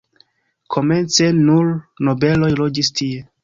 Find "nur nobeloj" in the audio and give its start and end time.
1.47-2.53